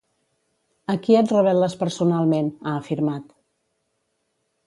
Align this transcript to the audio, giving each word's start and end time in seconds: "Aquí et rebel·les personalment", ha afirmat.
"Aquí 0.93 1.17
et 1.19 1.33
rebel·les 1.33 1.75
personalment", 1.83 2.49
ha 2.71 2.75
afirmat. 2.81 3.31